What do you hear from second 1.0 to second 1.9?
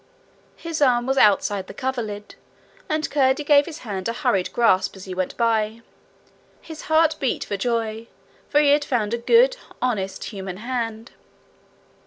was outside the